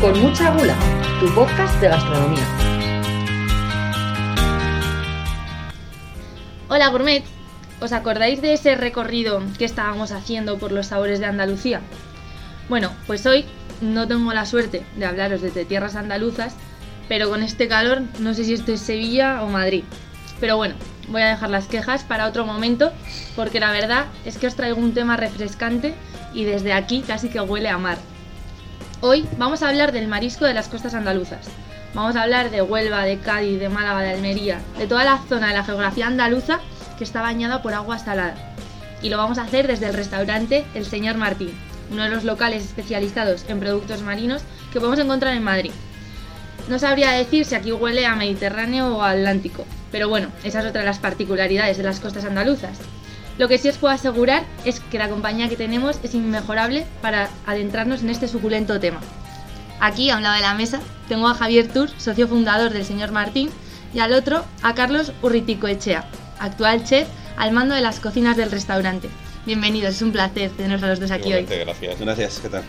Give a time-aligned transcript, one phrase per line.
[0.00, 0.76] Con mucha gula,
[1.18, 2.46] tu podcast de gastronomía.
[6.68, 7.24] Hola gourmet,
[7.80, 11.80] ¿os acordáis de ese recorrido que estábamos haciendo por los sabores de Andalucía?
[12.68, 13.44] Bueno, pues hoy
[13.80, 16.54] no tengo la suerte de hablaros desde tierras andaluzas,
[17.08, 19.82] pero con este calor no sé si esto es Sevilla o Madrid.
[20.38, 20.76] Pero bueno,
[21.08, 22.92] voy a dejar las quejas para otro momento,
[23.34, 25.96] porque la verdad es que os traigo un tema refrescante
[26.34, 27.98] y desde aquí casi que huele a mar.
[29.00, 31.46] Hoy vamos a hablar del marisco de las costas andaluzas.
[31.94, 35.48] Vamos a hablar de Huelva, de Cádiz, de Málaga, de Almería, de toda la zona
[35.48, 36.58] de la geografía andaluza
[36.98, 38.34] que está bañada por agua salada.
[39.00, 41.52] Y lo vamos a hacer desde el restaurante El Señor Martín,
[41.92, 45.70] uno de los locales especializados en productos marinos que podemos encontrar en Madrid.
[46.68, 50.66] No sabría decir si aquí huele a Mediterráneo o a Atlántico, pero bueno, esa es
[50.66, 52.78] otra de las particularidades de las costas andaluzas.
[53.38, 57.30] Lo que sí os puedo asegurar es que la compañía que tenemos es inmejorable para
[57.46, 59.00] adentrarnos en este suculento tema.
[59.78, 63.12] Aquí, a un lado de la mesa, tengo a Javier Tur, socio fundador del señor
[63.12, 63.48] Martín,
[63.94, 66.04] y al otro a Carlos Urritico Echea,
[66.40, 69.08] actual chef al mando de las cocinas del restaurante.
[69.46, 71.44] Bienvenidos, es un placer tenerlos a los dos aquí hoy.
[71.44, 72.00] Gracias.
[72.00, 72.64] Gracias, ¿qué tal?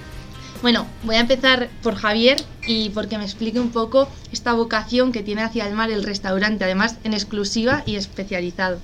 [0.62, 5.24] Bueno, voy a empezar por Javier y porque me explique un poco esta vocación que
[5.24, 8.80] tiene hacia el mar el restaurante, además en exclusiva y especializado.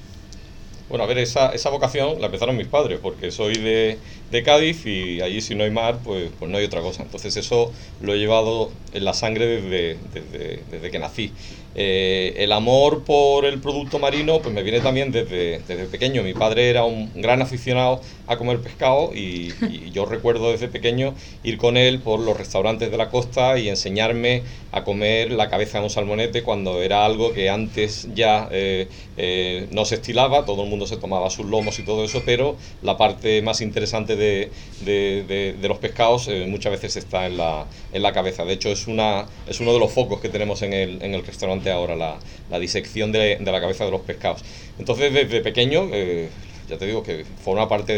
[0.88, 4.86] Bueno, a ver, esa, esa vocación la empezaron mis padres, porque soy de, de Cádiz
[4.86, 7.04] y allí si no hay mar, pues, pues no hay otra cosa.
[7.04, 11.32] Entonces eso lo he llevado en la sangre desde, desde, desde que nací.
[11.78, 16.24] Eh, el amor por el producto marino pues me viene también desde, desde pequeño.
[16.24, 19.54] Mi padre era un gran aficionado a comer pescado y,
[19.92, 24.44] yo recuerdo desde pequeño ir con él por los restaurantes de la costa y enseñarme
[24.72, 29.68] a comer la cabeza de un salmonete cuando era algo que antes ya eh, eh,
[29.72, 32.98] no se estilaba, todo el mundo se tomaba sus lomos y todo eso, pero la
[32.98, 34.52] parte más interesante de,
[34.84, 38.46] de, de los pescados muchas veces está en la, en la cabeza.
[38.46, 41.26] De hecho es, una, es uno de los focos que tenemos en el, en el
[41.26, 44.44] restaurante ahora, la, disección de, la cabeza de los pescados.
[44.80, 46.30] Entonces, desde pequeño, eh,
[46.70, 47.94] ya te digo que forma parte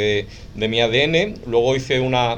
[0.56, 1.36] de, mi ADN.
[1.46, 2.38] Luego hice una,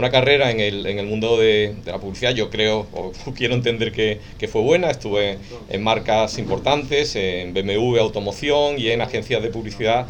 [0.00, 3.92] una carrera en el, en el mundo de, la publicidad, yo creo, o quiero entender
[3.92, 5.38] que, que, fue buena, estuve
[5.68, 10.06] en marcas importantes, en BMW Automoción y en agencias de publicidad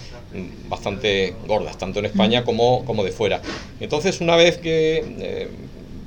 [0.68, 3.42] bastante gordas, tanto en España como, como de fuera.
[3.80, 5.48] Entonces, una vez que eh,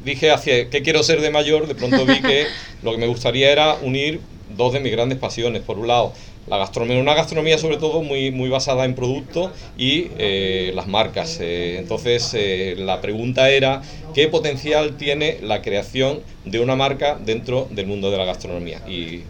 [0.04, 2.46] dije hacia qué quiero ser de mayor, de pronto vi que
[2.84, 4.22] lo que me gustaría era unir
[4.56, 5.62] dos de mis grandes pasiones.
[5.62, 6.14] Por un lado,
[6.48, 11.38] la gastronomía, una gastronomía sobre todo muy, muy basada en producto y eh, las marcas.
[11.40, 13.82] Eh, entonces, eh, la pregunta era,
[14.14, 18.82] ¿qué potencial tiene la creación de una marca dentro del mundo de la gastronomía?
[18.88, 19.24] Y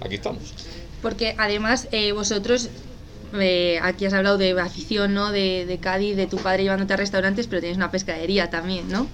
[0.00, 0.54] aquí estamos.
[1.00, 2.70] Porque además vosotros
[3.82, 5.30] aquí has hablado de afición, ¿no?
[5.30, 9.06] De, de, Cádiz, de tu padre llevándote a restaurantes, pero tienes una pescadería también, ¿no?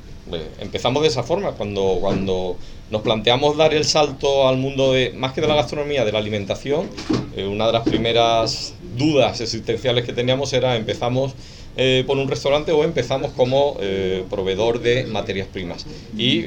[0.60, 2.56] Empezamos de esa forma, cuando, cuando
[2.90, 6.18] nos planteamos dar el salto al mundo de, más que de la gastronomía, de la
[6.18, 6.88] alimentación,
[7.36, 11.34] eh, una de las primeras dudas existenciales que teníamos era, empezamos
[11.76, 15.86] eh, por un restaurante o empezamos como eh, proveedor de materias primas.
[16.16, 16.44] Y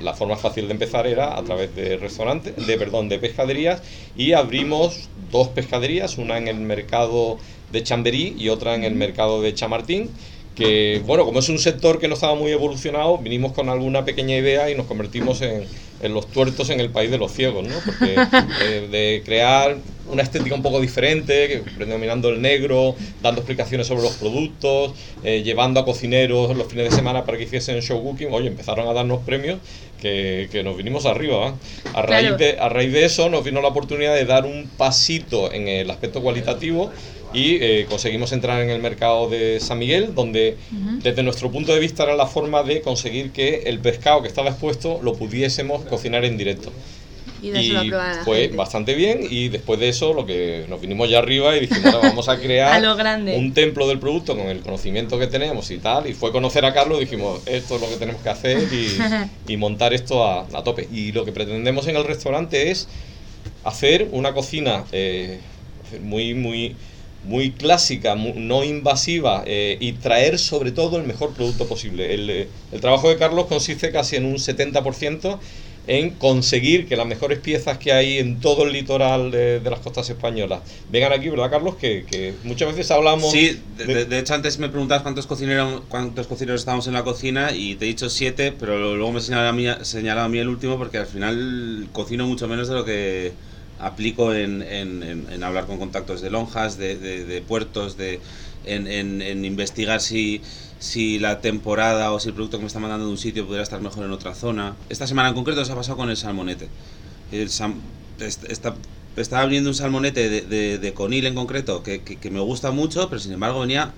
[0.00, 3.82] la forma fácil de empezar era a través de restaurantes, de, perdón, de pescaderías,
[4.16, 7.38] y abrimos dos pescaderías, una en el mercado
[7.70, 10.10] de Chamberí y otra en el mercado de Chamartín
[10.54, 14.36] que, bueno, como es un sector que no estaba muy evolucionado, vinimos con alguna pequeña
[14.36, 15.64] idea y nos convertimos en,
[16.02, 17.74] en los tuertos en el país de los ciegos, ¿no?
[17.84, 18.14] Porque
[18.62, 19.78] eh, de crear
[20.10, 24.92] una estética un poco diferente, predominando el negro, dando explicaciones sobre los productos,
[25.24, 28.88] eh, llevando a cocineros los fines de semana para que hiciesen show cooking, oye, empezaron
[28.88, 29.58] a darnos premios
[30.00, 31.54] que, que nos vinimos arriba.
[31.94, 35.52] A raíz, de, a raíz de eso nos vino la oportunidad de dar un pasito
[35.52, 36.90] en el aspecto cualitativo
[37.32, 40.56] y eh, conseguimos entrar en el mercado de San Miguel, donde
[41.02, 44.50] desde nuestro punto de vista era la forma de conseguir que el pescado que estaba
[44.50, 46.72] expuesto lo pudiésemos cocinar en directo.
[47.42, 47.90] Y,
[48.24, 52.00] fue bastante bien y después de eso lo que nos vinimos ya arriba y dijimos
[52.00, 52.80] vamos a crear
[53.36, 56.72] un templo del producto con el conocimiento que tenemos y tal y fue conocer a
[56.72, 58.68] Carlos y dijimos esto es lo que tenemos que hacer
[59.48, 62.86] y, montar esto a, tope y lo que pretendemos en el restaurante es
[63.64, 65.40] hacer una cocina eh,
[66.00, 66.76] muy muy
[67.24, 72.14] muy clásica, no invasiva eh, y traer sobre todo el mejor producto posible.
[72.14, 75.38] El, eh, el, trabajo de Carlos consiste casi en un 70%
[75.86, 80.08] en conseguir que las mejores piezas que hay en todo el litoral de, las costas
[80.08, 80.60] españolas
[80.90, 81.74] vengan aquí, ¿verdad, Carlos?
[81.76, 83.32] Que, que muchas veces hablamos...
[83.32, 87.74] Sí, de, hecho antes me preguntabas cuántos cocineros, cuántos cocineros estábamos en la cocina y
[87.74, 90.78] te he dicho siete, pero luego me señalaba a mí, señalado a mí el último
[90.78, 93.32] porque al final cocino mucho menos de lo que
[93.82, 98.20] aplico en, en, en, hablar con contactos de lonjas, de, de, puertos, de,
[98.64, 98.86] en,
[99.44, 100.40] investigar si,
[100.78, 103.62] si la temporada o si el producto que me está mandando de un sitio pudiera
[103.62, 104.74] estar mejor en otra zona.
[104.88, 106.68] Esta semana en concreto se ha pasado con el salmonete.
[107.32, 107.80] El sam-
[108.20, 108.74] est- está,
[109.16, 112.70] estaba abriendo un salmonete de, de, de conil en concreto que, que- que me gusta
[112.70, 113.92] mucho, pero sin embargo venía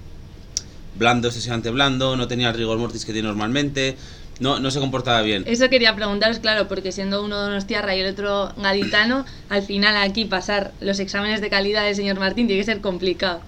[0.97, 3.97] blando, excesivamente blando, no tenía el rigor mortis que tiene normalmente,
[4.41, 5.45] no, no se comportaba bien.
[5.47, 10.25] Eso quería preguntaros, claro, porque siendo uno donostiarra y el otro gaditano, al final aquí
[10.25, 13.41] pasar los exámenes de calidad del señor Martín tiene que ser complicado.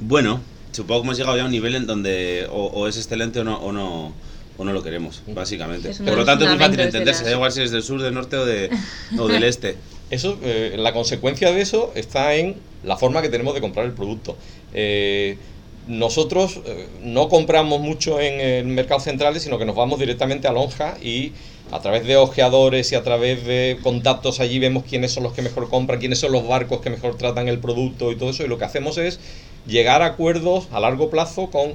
[0.00, 0.40] Bueno,
[0.72, 3.44] supongo que hemos llegado ya a un nivel en donde o, o es excelente o
[3.44, 4.12] no, o no
[4.58, 5.90] o no lo queremos, básicamente.
[5.90, 7.84] Es Por de lo tanto es muy fácil de entenderse, da igual si eres del
[7.84, 8.70] sur, del norte o, de,
[9.16, 9.76] o del este.
[10.10, 13.92] Eso, eh, la consecuencia de eso está en la forma que tenemos de comprar el
[13.92, 14.36] producto.
[14.74, 15.38] Eh,
[15.88, 20.52] nosotros eh, no compramos mucho en el mercado central, sino que nos vamos directamente a
[20.52, 21.32] Lonja y
[21.72, 25.42] a través de ojeadores y a través de contactos allí vemos quiénes son los que
[25.42, 28.44] mejor compran, quiénes son los barcos que mejor tratan el producto y todo eso.
[28.44, 29.18] Y lo que hacemos es
[29.66, 31.74] llegar a acuerdos a largo plazo con,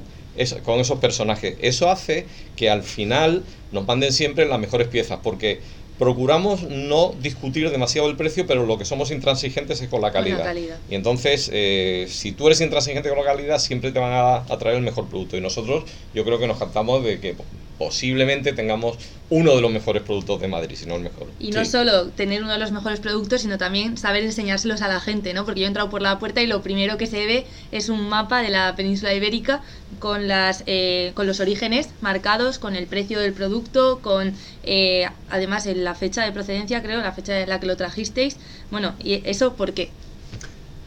[0.64, 1.56] con esos personajes.
[1.60, 2.26] Eso hace
[2.56, 5.60] que al final nos manden siempre las mejores piezas, porque
[5.98, 10.22] procuramos no discutir demasiado el precio, pero lo que somos intransigentes es con la Con
[10.22, 10.44] la calidad.
[10.44, 10.78] calidad.
[10.90, 14.58] Y entonces, eh, si tú eres intransigente con la calidad, siempre te van a, a
[14.58, 15.36] traer el mejor producto.
[15.36, 17.36] Y nosotros, yo creo que nos jactamos de que
[17.78, 18.98] posiblemente tengamos
[19.30, 21.26] uno de los mejores productos de Madrid, si no el mejor.
[21.40, 21.70] Y no Sí.
[21.72, 25.44] solo tener uno de los mejores productos, sino también saber enseñárselos a la gente, ¿no?
[25.44, 28.08] Porque yo he entrado por la puerta y lo primero que se ve es un
[28.08, 29.62] mapa de la península ibérica
[29.98, 35.66] con, las, eh, con los orígenes marcados, con el precio del producto, con eh, además
[35.66, 38.36] en la fecha de procedencia, creo, la fecha en la que lo trajisteis.
[38.70, 39.90] Bueno, ¿y eso por qué?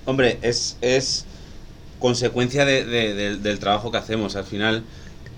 [0.06, 1.26] Hombre, es, es
[2.00, 4.36] consecuencia de- de- del- del trabajo que hacemos.
[4.36, 4.84] Al final,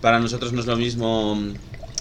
[0.02, 1.38] para nosotros no es lo mismo.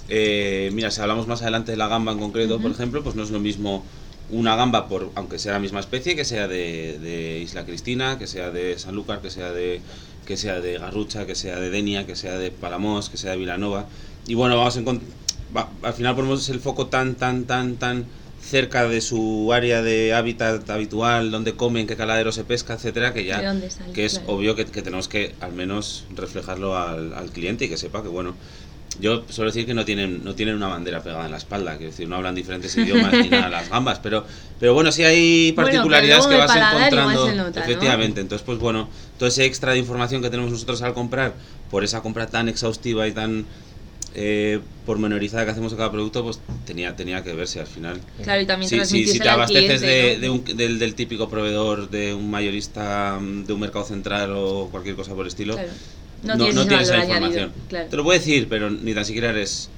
[0.09, 3.23] eh, mira, si hablamos más adelante de la gamba en concreto, por ejemplo, pues no
[3.23, 3.85] es lo mismo
[4.31, 8.27] una gamba, por aunque sea la misma especie, que sea de, de Isla Cristina, que
[8.27, 9.81] sea de Sanlúcar, que sea de
[10.27, 13.39] que sea de Garrucha, que sea de Denia, que sea de Palamós, que sea de
[13.39, 13.87] Vilanova.
[14.27, 15.01] Y bueno, vamos a encont-
[15.57, 18.05] va- al final ponemos el foco tan, tan, tan, tan
[18.49, 23.21] cerca de su área de hábitat habitual, donde comen, qué caladero se pesca, etcétera, que
[23.21, 23.41] ¿De ya
[23.71, 23.93] sale?
[23.93, 24.35] que es Claro.
[24.35, 28.09] obvio que, que tenemos que al menos reflejarlo al, al cliente y que sepa que
[28.09, 28.35] bueno
[29.01, 31.91] yo suelo decir que no tienen no tienen una bandera pegada en la espalda quiero
[31.93, 34.25] decir no hablan diferentes idiomas ni nada las gambas pero
[34.59, 39.73] pero bueno sí hay particularidades que vas encontrando efectivamente entonces pues bueno todo ese extra
[39.73, 41.35] de información que tenemos nosotros al comprar
[41.71, 43.45] por esa compra tan exhaustiva y tan
[44.15, 48.41] eh, pormenorizada que hacemos de cada producto pues tenía tenía que verse al final Claro,
[48.41, 50.21] y también Sí, sí, si te abasteces cliente, de, ¿no?
[50.21, 54.69] de un- del, del típico proveedor, de un mayorista, mm, de un mercado central o
[54.71, 55.69] cualquier cosa por el estilo, Claro.
[56.25, 57.53] no, No, tienes, no tienes esa añadido, información.
[57.69, 57.89] claro.
[57.91, 59.69] Te lo puedo decir, pero ni tan siquiera eres...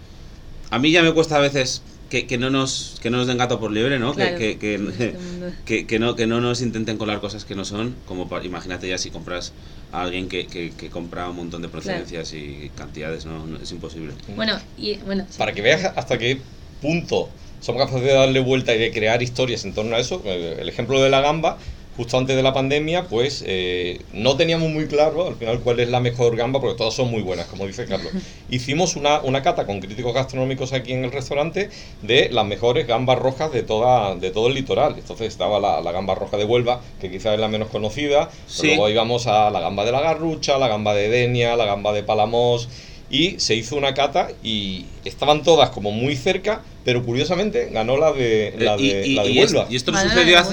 [0.71, 3.39] A mí ya me cuesta a veces que, que no, nos, que no nos den
[3.39, 4.12] gato por liebre, ¿no?
[4.12, 5.53] Claro, que, que, que, mundo.
[5.65, 8.89] que, que no, que no nos intenten colar cosas que no son, como para- imagínate
[8.89, 9.53] ya si compras
[9.93, 13.47] a alguien que, que, que compra un montón de procedencias y cantidades, ¿no?
[13.47, 14.12] No, Es imposible.
[14.37, 15.39] Bueno, y bueno, sí.
[15.39, 16.39] Para que veas hasta qué
[16.83, 17.31] punto
[17.61, 21.01] somos capaces de darle vuelta y de crear historias en torno a eso, el ejemplo
[21.03, 21.59] de la gamba,
[22.00, 25.91] justo antes de la pandemia, pues eh, no teníamos muy claro al final cuál es
[25.91, 28.11] la mejor gamba, porque todas son muy buenas, como dice Carlos.
[28.49, 31.69] Hicimos una, una cata con críticos gastronómicos aquí en el restaurante
[32.00, 34.94] de las mejores gambas rojas de, toda, de todo el litoral.
[34.97, 38.76] Entonces estaba la, la gamba roja de Huelva, que quizás es la menos conocida, pero
[38.76, 42.02] luego íbamos a la gamba de la Garrucha, la gamba de Denia, la gamba de
[42.02, 42.70] Palamos
[43.11, 48.12] y se hizo una cata y estaban todas como muy cerca, pero curiosamente ganó la
[48.12, 49.67] de, la Eh, y, de, y- la de y Huelva.
[49.69, 50.49] y esto Vale, sucedió la de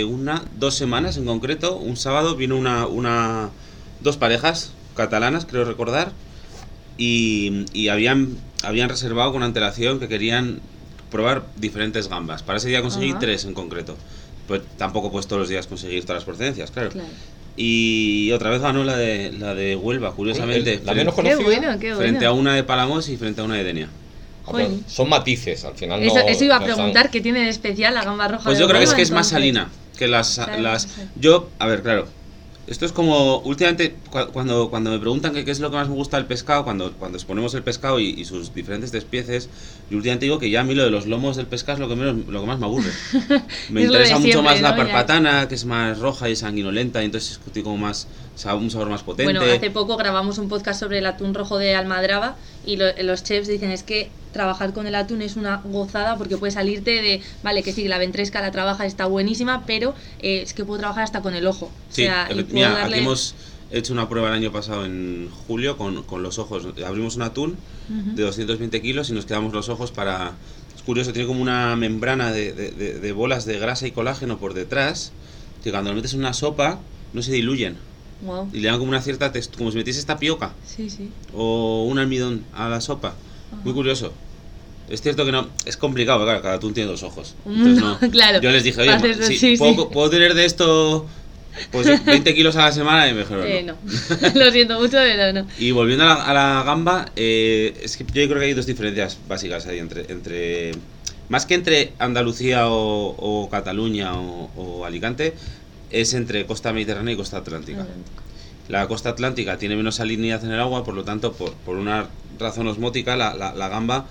[0.00, 1.76] hace una, dos semanas en concreto.
[1.76, 3.50] Un sábado vino una, una
[4.00, 6.10] dos parejas catalanas, creo recordar,
[6.98, 10.60] y, y habían, habían reservado con antelación que querían
[11.10, 12.42] probar diferentes gambas.
[12.42, 13.20] Para ese día conseguí Ajá.
[13.20, 13.96] tres en concreto.
[14.48, 16.90] Pues tampoco puedes todos los días conseguir todas las procedencias, claro.
[16.90, 17.08] Claro.
[17.56, 20.74] Y otra vez ganó la de, la de Huelva, curiosamente.
[20.74, 21.44] El- la frente- menos Qué conocida.
[21.44, 22.00] bueno, qué bueno.
[22.00, 23.88] frente a una de Palamos y frente a una de Denia.
[24.46, 24.52] Ah.
[24.86, 26.06] Son matices, al final no.
[26.06, 28.44] Eso, eso iba a preguntar, ¿qué tiene de especial la gamba roja?
[28.44, 30.88] Pues de yo creo que es que es más salina que las, Claro, las sí.
[31.18, 32.06] yo a ver claro
[32.66, 35.94] esto es como últimamente cu- cuando cuando me preguntan qué es lo que más me
[35.94, 39.48] gusta del pescado cuando cuando exponemos el pescado y, y sus diferentes despieces
[39.88, 41.88] yo últimamente digo que ya a mí lo de los lomos del pescado es lo
[41.88, 42.90] que menos lo que más me aburre.
[43.70, 47.62] Me interesa mucho más la parpatana que es más roja y sanguinolenta y entonces es
[47.62, 48.08] como más
[48.44, 51.74] un sabor más potente Bueno, hace poco grabamos un podcast sobre el atún rojo de
[51.74, 56.16] Almadraba y lo- los chefs dicen es que trabajar con el atún es una gozada
[56.18, 60.42] porque puede salirte de, vale, que sí, la ventresca la trabaja, está buenísima, pero eh,
[60.42, 61.70] es que puedo trabajar hasta con el ojo.
[61.88, 62.96] Sí, o sea, mira, darle...
[62.96, 63.34] aquí hemos
[63.70, 66.66] hecho una prueba el año pasado en julio con, con los ojos.
[66.86, 67.56] Abrimos un atún
[67.88, 68.14] Ujú.
[68.14, 70.34] de 220 kilos y nos quedamos los ojos para...
[70.76, 74.36] Es curioso, tiene como una membrana de, de- de- de bolas de grasa y colágeno
[74.38, 75.12] por detrás
[75.64, 76.80] que cuando lo metes en una sopa
[77.14, 77.78] no se diluyen.
[78.22, 78.48] Wow.
[78.52, 81.10] y le dan como una cierta textura, como si metiese tapioca Sí, sí.
[81.34, 83.14] o un almidón a la sopa.
[83.50, 83.70] Muy Ajá.
[83.70, 83.74] Mm.
[83.74, 84.12] curioso.
[84.88, 87.34] Es cierto que no, es complicado, claro, cada atún tiene dos ojos.
[87.46, 87.98] Entonces, no.
[88.10, 88.40] Claro.
[88.40, 89.88] Yo les dije, oye, si sí, ¿puedo, sí.
[89.92, 91.06] puedo tener de esto
[91.72, 93.74] pues 20 kilos a la semana y me dijeron, Eh, no.
[93.74, 94.44] no.
[94.44, 95.46] Lo siento mucho, pero no.
[95.58, 98.66] Y volviendo a la, a la gamba, eh, es que yo creo que hay dos
[98.66, 100.72] diferencias básicas ahí entre, entre
[101.28, 105.34] más que entre Andalucía o, o Cataluña o, o Alicante,
[105.90, 107.82] es entre costa mediterránea y costa atlántica.
[108.68, 112.08] La costa atlántica tiene menos salinidad en el agua, por lo tanto, por, por una
[112.38, 114.06] razón osmótica, la, la- la gamba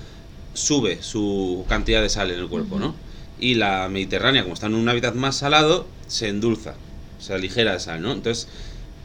[0.54, 2.96] sube su cantidad de sal en el cuerpo, ¿no?
[3.40, 6.76] Y la mediterránea, como está en un hábitat más salado, se endulza,
[7.20, 8.14] se aligera de sal, ¿no?
[8.14, 8.48] Entonces,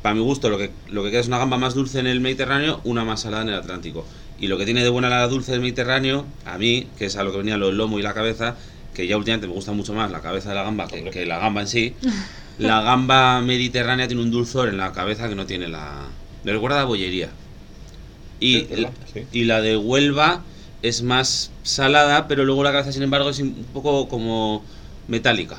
[0.03, 2.21] para mi gusto, lo que, lo que queda es una gamba más dulce en el
[2.21, 4.07] Mediterráneo, una más salada en el Atlántico.
[4.39, 7.25] Y lo que tiene de buena la dulce del Mediterráneo, a mí, que es a
[7.25, 8.55] lo que venía lo del lomo y la cabeza,
[8.95, 11.61] que ya últimamente me gusta mucho más la cabeza de la gamba que la gamba
[11.62, 11.95] en sí,
[12.61, 16.07] la gamba mediterránea tiene un dulzor en la cabeza que no tiene la...
[16.45, 17.29] Me recuerda a bollería.
[18.38, 18.87] Y, Sí.
[19.12, 19.21] Sí.
[19.33, 20.43] y la de Huelva
[20.83, 24.64] es más salada, pero luego la cabeza, sin embargo, es un poco como
[25.09, 25.57] metálica.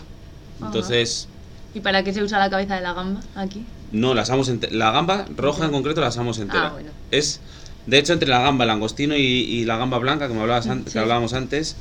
[0.58, 0.68] Ajá.
[0.68, 1.28] Entonces,
[1.74, 3.64] ¿Y para qué se usa la cabeza de la gamba aquí?
[3.92, 6.68] no, la asamos La gamba roja en concreto la asamos entera.
[6.68, 6.90] Ah, bueno.
[7.12, 7.40] Es,
[7.88, 10.68] de hecho, entre la gamba, el langostino y, y la gamba blanca, que, me hablabas
[10.68, 10.94] an- Sí.
[10.94, 11.76] que hablábamos antes,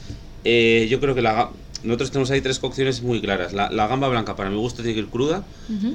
[0.45, 1.51] eh, yo creo que la
[1.83, 3.53] nosotros tenemos ahí tres cocciones muy claras.
[3.53, 5.47] La, la gamba blanca, para mi gusto, tiene que ir cruda.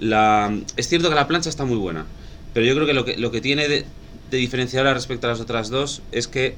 [0.01, 2.07] La, es cierto que la plancha está muy buena,
[2.53, 3.85] pero yo creo que lo que, lo que tiene de,
[4.29, 6.57] de diferenciadora respecto a las otras dos es que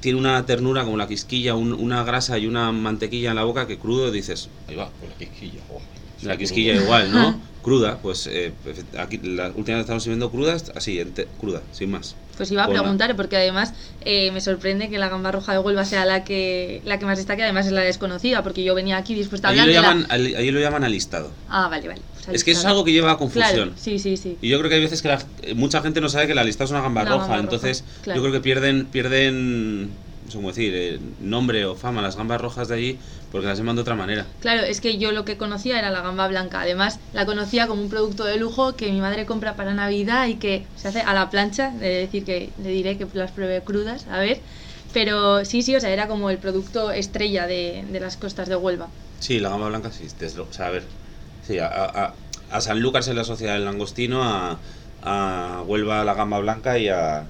[0.00, 3.66] tiene una ternura como la quisquilla, un- una grasa y una mantequilla en la boca
[3.66, 5.62] que crudo dices, ahí va, Con la quisquilla.
[5.70, 5.80] oh,
[6.24, 7.40] la quisquilla igual, ¿no?
[7.62, 8.52] Cruda, pues eh,
[8.98, 12.14] aquí la última vez estamos sirviendo crudas, así, ente- cruda, sin más.
[12.36, 15.84] Pues iba a preguntar, porque además eh, me sorprende que la gamba roja de Huelva
[15.86, 19.14] sea la que, la que más destaque, además es la desconocida, porque yo venía aquí
[19.14, 21.30] dispuesta a Allí hablar de la- allí lo llaman alistado.
[21.48, 22.02] Ah, vale, vale.
[22.24, 23.50] pues Es que eso es algo que lleva a confusión.
[23.54, 24.36] Claro, sí, sí, sí.
[24.42, 26.40] Y yo creo que hay veces que la- eh, mucha gente no sabe que la
[26.42, 28.18] alistado es una gamba roja, gamba roja, entonces claro.
[28.20, 29.90] yo creo que pierden, pierden,
[30.24, 32.98] no sé cómo decir, eh, nombre o fama las gambas rojas de allí
[33.30, 34.26] porque las llaman de otra manera.
[34.40, 36.60] Claro, es que yo lo que conocía era la gamba blanca.
[36.60, 40.34] Además, la conocía como un producto de lujo que mi madre compra para Navidad y
[40.34, 41.68] que se hace a la plancha.
[41.74, 44.40] Es decir, que le diré que las pruebe crudas, a ver.
[44.92, 48.56] Pero sí, sí, o sea, era como el producto estrella de, de las costas de
[48.56, 48.88] Huelva.
[49.18, 50.40] Sí, la gamba blanca sí, desde.
[50.40, 50.84] O sea, a ver,
[51.42, 52.14] sí, a, a,
[52.50, 54.58] a Sanlúcar se le asocia el langostino, a,
[55.02, 57.26] a Huelva la gamba blanca y a,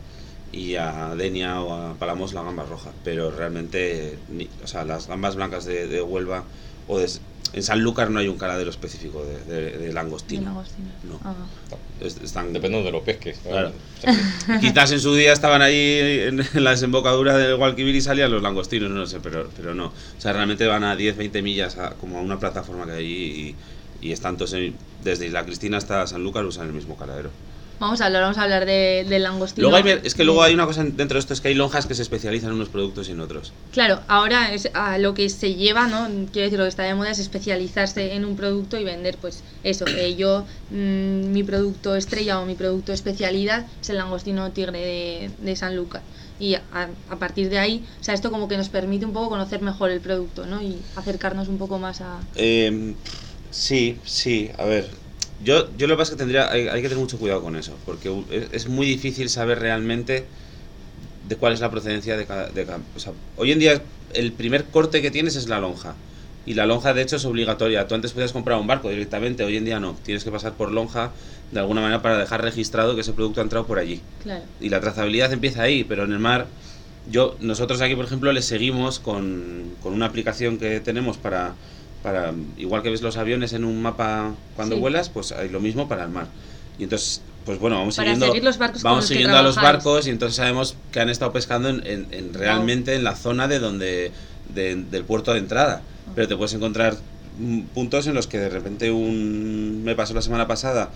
[0.55, 2.91] y a Denia o a Palamos la gamba roja.
[3.05, 6.45] Pero realmente, ni- o sea, las gambas blancas de, de Huelva
[6.89, 7.09] o de,
[7.53, 10.43] en Sanlúcar no hay un caladero específico de, de- de De langostino.
[10.45, 10.89] langostino.
[11.05, 11.21] No.
[11.25, 11.35] Ah.
[12.01, 13.39] Es- están, Depende de lo pesques.
[13.43, 13.73] Claro.
[14.61, 18.43] Quizás en su día estaban ahí en, en la desembocadura del Guadalquivir y salían los
[18.43, 19.87] langostinos, no lo sé, pero, pero no.
[19.87, 22.99] O sea, realmente van a 10, 20 millas a, como a una plataforma que hay
[22.99, 23.57] allí
[24.03, 27.31] y, y están todos en- desde Isla Cristina hasta Sanlúcar usan el mismo caladero.
[27.81, 29.65] Vamos a hablar, vamos a hablar de, del langostino.
[29.69, 31.55] Luego hay, mer- es que luego hay una cosa dentro de esto, es que hay
[31.55, 33.53] lonjas que se especializan en unos productos y en otros.
[33.73, 36.07] Claro, ahora es a lo que se lleva, ¿no?
[36.33, 39.43] Quiero decir, lo que está de moda es especializarse en un producto y vender, pues
[39.63, 39.87] eso.
[39.89, 45.31] eh, yo, mm, mi producto estrella o mi producto especialidad es el langostino tigre de,
[45.39, 46.03] de Sanlúcar.
[46.39, 46.63] Y a,
[47.09, 49.91] a partir de ahí, o sea, esto como que nos permite un poco conocer mejor
[49.91, 50.63] el producto, ¿no?
[50.63, 52.21] Y acercarnos un poco más a...
[52.35, 52.95] Eh,
[53.51, 55.04] sí, sí, a ver.
[55.45, 57.57] Yo, yo lo que pasa es que tendría, hay, hay que tener mucho cuidado con
[57.57, 60.25] eso, porque es, es muy difícil saber realmente
[61.29, 62.49] de cuál es la procedencia de cada...
[62.49, 63.83] De cada- o sea, hoy en día
[64.15, 65.95] el primer corte que tienes es la lonja.
[66.47, 67.89] Y la lonja de hecho es obligatoria.
[67.89, 69.97] Tú antes podías comprar un barco directamente, hoy en día no.
[70.05, 71.11] Tienes que pasar por lonja
[71.51, 74.45] de alguna manera para dejar registrado que ese producto ha entrado por allí Claro.
[74.61, 76.47] y la trazabilidad empieza ahí, pero en el mar,
[77.11, 81.55] yo, nosotros aquí, por ejemplo, le seguimos con, con una aplicación que tenemos para,
[82.05, 84.81] para, igual que ves los aviones en un mapa cuando Sí.
[84.81, 86.27] vuelas, pues hay lo mismo para el mar.
[86.79, 90.11] Y entonces, pues bueno, vamos Para siguiendo, los barcos vamos siguiendo a los barcos y
[90.11, 94.13] entonces sabemos que han estado pescando en, en- en realmente en la zona de donde,
[94.55, 95.81] de- del puerto de entrada.
[96.15, 96.97] Pero te puedes encontrar
[97.39, 100.91] mm, puntos en los que de repente un, me pasó la semana pasada,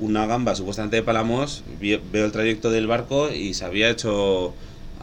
[0.00, 4.52] una gamba supuestamente de Palamos, veo el trayecto del barco y se había hecho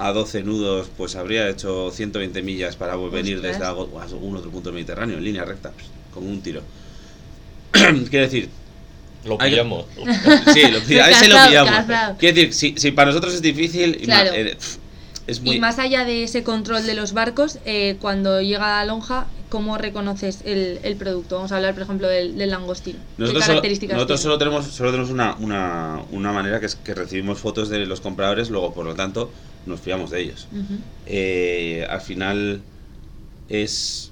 [0.07, 3.53] a 12 nudos, pues habría hecho 120 millas para venir Ostras.
[3.59, 6.61] desde algún otro punto del Mediterráneo, en línea recta, pues, con un tiro.
[7.71, 8.49] Quiero decir,
[9.25, 9.85] Lo Hay pillamos.
[10.53, 11.71] sí, lo, pi- a ese lo pillamos.
[11.71, 12.15] cazado.
[12.17, 14.31] Quiero decir, si, si para nosotros es difícil, Claro.
[14.33, 14.57] eh,
[15.27, 15.57] es muy...
[15.57, 19.27] Y más allá de ese control de los barcos, eh, cuando llega a la lonja,
[19.49, 21.35] ¿cómo reconoces el, el producto?
[21.35, 22.97] Vamos a hablar, por ejemplo, del, del langostino.
[22.97, 24.23] ¿Qué Nosotros, solo, características nosotros tiene?
[24.23, 28.01] solo tenemos, solo tenemos una, una, una manera que es que recibimos fotos de los
[28.01, 29.31] compradores, luego por lo tanto
[29.65, 30.47] nos fiamos de ellos.
[30.51, 30.75] Ujú.
[31.05, 32.61] Eh, al final
[33.49, 34.11] es,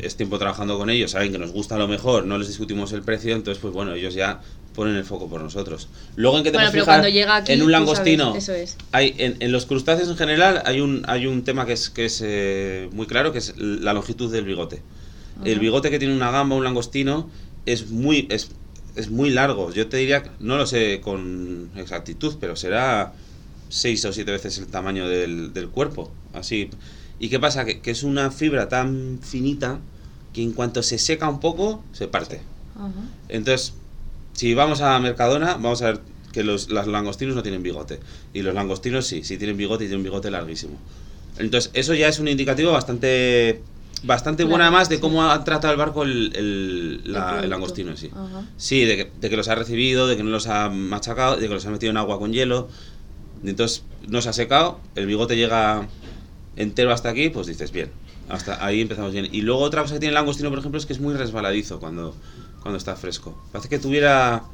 [0.00, 3.02] es tiempo trabajando con ellos, saben que nos gusta lo mejor, no les discutimos el
[3.02, 4.40] precio, entonces pues bueno, ellos ya
[4.74, 5.88] ponen el foco por nosotros.
[6.16, 8.54] Luego en que te Bueno, pero fijar cuando llega aquí, en un langostino, sabes, eso
[8.54, 8.76] es.
[8.92, 12.04] hay en, en los crustáceos en general hay un hay un tema que es que
[12.04, 14.82] es eh, muy claro que es la longitud del bigote.
[15.44, 17.30] El bigote que tiene una gamba, un langostino,
[17.64, 18.50] es muy es,
[18.94, 19.72] es muy largo.
[19.72, 23.14] Yo te diría, no lo sé con exactitud, pero será
[23.70, 26.12] seis o siete veces el tamaño del, del cuerpo.
[26.34, 26.68] Así.
[27.18, 27.64] ¿Y qué pasa?
[27.64, 29.78] Que, que es una fibra tan finita
[30.34, 32.42] que en cuanto se seca un poco, se parte.
[33.28, 33.74] Entonces,
[34.34, 36.00] si vamos a Mercadona, vamos a ver
[36.32, 38.00] que los, los langostinos no tienen bigote.
[38.32, 40.78] Y los langostinos sí, sí tienen bigote y tienen un bigote larguísimo.
[41.38, 43.62] Entonces, eso ya es un indicativo bastante
[44.02, 45.00] bastante bueno Claro, además de sí.
[45.02, 48.08] cómo ha tratado el barco el, el, la- el langostino en sí.
[48.12, 48.46] Ajá.
[48.56, 51.46] Sí, de que, de que los ha recibido, de que no los ha machacado, de
[51.46, 52.68] que los ha metido en agua con hielo.
[53.44, 55.88] Entonces no se ha secado, el bigote llega
[56.56, 57.90] entero hasta aquí, pues dices, bien,
[58.28, 59.28] hasta ahí empezamos bien.
[59.32, 61.80] Y luego otra cosa que tiene el langostino, por ejemplo, es que es muy resbaladizo
[61.80, 62.14] cuando,
[62.62, 63.40] cuando está fresco.
[63.52, 64.44] Parece que tuviera...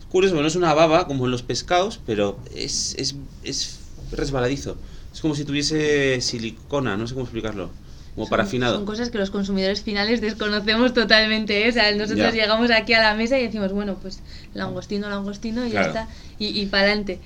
[0.00, 3.80] Es curioso, no es una baba como en los pescados, pero es, es, es
[4.12, 4.76] resbaladizo.
[5.12, 7.70] Es como si tuviese silicona, no sé cómo explicarlo.
[8.14, 8.76] Como Son- parafinado.
[8.76, 11.64] Son cosas que los consumidores finales desconocemos totalmente.
[11.66, 11.70] ¿eh?
[11.70, 12.30] O sea, nosotros Ya.
[12.30, 14.20] llegamos aquí a la mesa y decimos, bueno, pues
[14.52, 15.92] langostino, langostino y Claro.
[15.92, 16.14] ya está.
[16.38, 17.18] Y, y para adelante.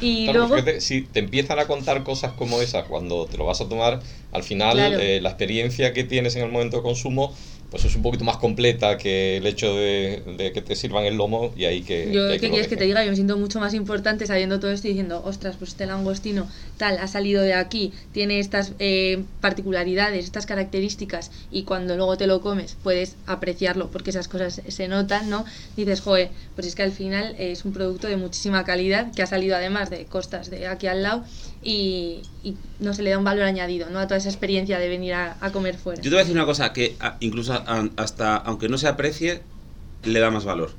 [0.00, 0.54] Y Claro, luego.
[0.56, 4.00] fíjate, si te empiezan a contar cosas como esas cuando te lo vas a tomar,
[4.32, 4.98] al final Claro.
[4.98, 7.34] eh, la experiencia que tienes en el momento de consumo
[7.70, 11.16] pues es un poquito más completa que el hecho de, de que te sirvan el
[11.16, 12.10] lomo y ahí que...
[12.12, 13.04] Yo, ¿qué quieres que te diga?
[13.04, 16.48] Yo me siento mucho más importante sabiendo todo esto y diciendo, ostras, pues este langostino
[16.78, 22.26] tal ha salido de aquí, tiene estas eh, particularidades, estas características y cuando luego te
[22.26, 25.44] lo comes puedes apreciarlo porque esas cosas se notan, ¿no?
[25.76, 29.26] Dices, joder, pues es que al final es un producto de muchísima calidad que ha
[29.26, 31.24] salido además de costas de aquí al lado
[31.62, 33.98] y, y no se le da un valor añadido, ¿no?
[33.98, 36.00] A toda esa experiencia de venir a, a comer fuera.
[36.02, 38.88] Yo te voy a decir una cosa, que a- incluso a- hasta aunque no se
[38.88, 39.42] aprecie,
[40.02, 40.72] le da más valor.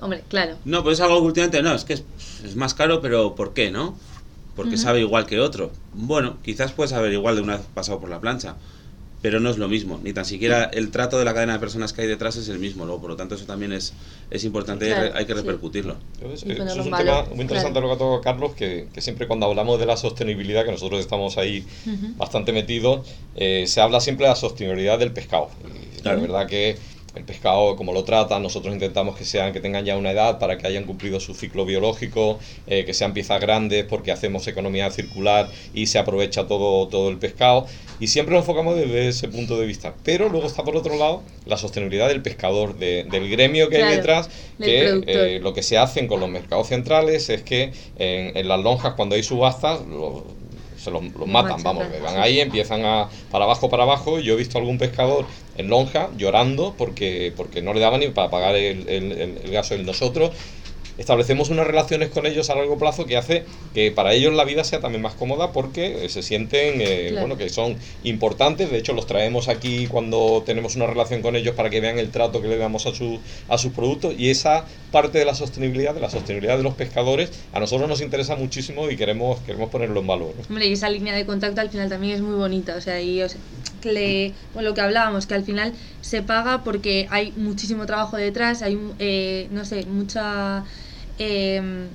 [0.00, 0.56] Hombre, claro.
[0.64, 2.04] No, pues es algo que últimamente no, es que es,
[2.44, 3.96] es más caro, pero ¿por qué, no?
[4.56, 4.82] Porque Ujú.
[4.84, 5.72] sabe igual que otro.
[5.92, 8.56] Bueno, quizás puede saber igual de una vez pasado por la plancha,
[9.24, 9.98] pero no es lo mismo.
[10.04, 12.58] Ni tan siquiera el trato de la cadena de personas que hay detrás es el
[12.58, 13.94] mismo, luego, por lo tanto eso también es,
[14.30, 15.38] es importante y hay Claro, que- hay que sí.
[15.40, 15.96] repercutirlo.
[16.20, 17.86] Entonces, Y eh, eso es un tema valor, muy interesante claro.
[17.86, 21.00] lo que ha tocado Carlos, que, que siempre cuando hablamos de la sostenibilidad, que nosotros
[21.00, 22.12] estamos ahí Ujú.
[22.16, 25.48] bastante metidos, eh, se habla siempre de la sostenibilidad del pescado.
[25.64, 26.18] Y Claro.
[26.18, 26.76] La verdad que
[27.14, 30.58] el pescado, como lo tratan, nosotros intentamos que sean que tengan ya una edad para
[30.58, 35.48] que hayan cumplido su ciclo biológico, eh, que sean piezas grandes porque hacemos economía circular
[35.72, 37.66] y se aprovecha todo, todo el pescado.
[38.00, 39.94] Y siempre nos enfocamos desde ese punto de vista.
[40.02, 43.82] Pero luego está por otro lado la sostenibilidad del pescador, de- del gremio que hay
[43.96, 48.48] detrás, que eh, lo que se hacen con los mercados centrales es que en, en
[48.48, 50.24] las lonjas cuando hay subastas lo-
[50.84, 54.18] se los, los matan, vamos, van ahí, empiezan a para abajo, para abajo.
[54.20, 58.08] y Yo he visto algún pescador en lonja llorando porque, porque no le daban ni
[58.08, 59.84] para pagar el, el, el, el gasoil.
[59.84, 60.30] Nosotros
[60.98, 64.64] establecemos unas relaciones con ellos a largo plazo que hace que para ellos la vida
[64.64, 67.26] sea también más cómoda porque eh, se sienten eh, Claro.
[67.26, 71.54] bueno que son importantes de hecho los traemos aquí cuando tenemos una relación con ellos
[71.54, 74.64] para que vean el trato que le damos a su a sus productos y esa
[74.92, 78.90] parte de la sostenibilidad de la sostenibilidad de los pescadores a nosotros nos interesa muchísimo
[78.90, 80.44] y queremos queremos ponerlo en valor ¿no?
[80.48, 83.20] Hombre, y esa línea de contacto al final también es muy bonita, o sea, y
[83.22, 83.40] o sea,
[83.84, 88.16] que le- bueno, lo que hablábamos, que al final se paga porque hay muchísimo trabajo
[88.16, 90.64] detrás, hay, eh, no sé, mucha...
[91.18, 91.88] eh,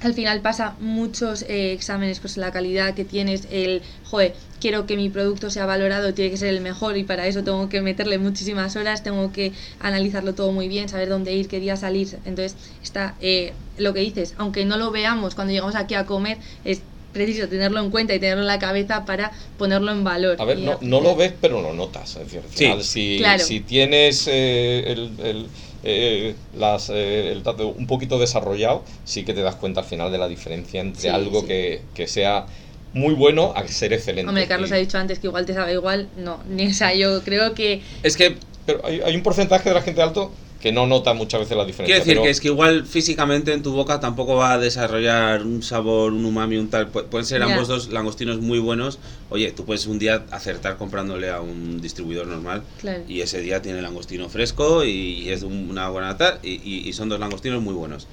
[0.00, 4.96] al final pasa muchos eh, exámenes, pues la calidad que tienes, el, joder, quiero que
[4.96, 8.18] mi producto sea valorado, tiene que ser el mejor y para eso tengo que meterle
[8.18, 12.18] muchísimas horas, tengo que analizarlo todo muy bien, saber dónde ir, qué día salir.
[12.26, 16.36] Entonces, está eh, lo que dices, aunque no lo veamos cuando llegamos aquí a comer,
[16.64, 16.82] es
[17.14, 20.36] preciso tenerlo en cuenta y tenerlo en la cabeza para ponerlo en valor.
[20.38, 22.16] A ver, no, no lo ves, pero lo notas.
[22.16, 22.56] Es decir, al Sí.
[22.64, 23.42] final, si, Claro.
[23.44, 25.46] si tienes eh, el, el,
[25.84, 30.12] eh, las, eh, el dato un poquito desarrollado, sí que te das cuenta al final
[30.12, 31.46] de la diferencia entre Sí, algo sí.
[31.46, 32.46] Que, que sea
[32.92, 34.28] muy bueno a ser excelente.
[34.28, 36.94] Hombre, Carlos Y- ha dicho antes que igual te sabe igual, no, ni o sea,
[36.94, 40.72] yo creo que Es que Pero hay, hay un porcentaje de la gente alto que
[40.72, 41.84] no nota muchas veces la diferencia.
[41.96, 45.42] Quiero decir pero- que es que igual físicamente en tu boca tampoco va a desarrollar
[45.42, 46.90] un sabor, un umami, un tal.
[46.90, 48.98] Pu- Pueden ser ambos dos langostinos muy buenos.
[49.28, 53.02] Oye, tú puedes un día acertar comprándole a un distribuidor normal Claro.
[53.06, 56.92] y ese día tiene langostino fresco y es un- una buena tal y, y- y
[56.94, 58.06] son dos langostinos muy buenos.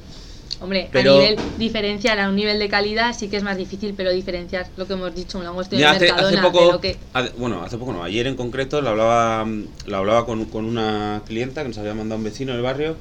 [0.62, 3.94] Hombre, Pero- a nivel diferenciar a un nivel de calidad sí que es más difícil,
[3.98, 6.82] pero diferenciar lo que hemos dicho, un langostino de hace, hace Mercadona, poco, de lo
[6.82, 6.98] que...
[7.14, 9.48] hace- bueno, hace poco no, ayer en concreto lo hablaba,
[9.88, 12.96] lo hablaba con, con una clienta que nos había mandado un vecino del barrio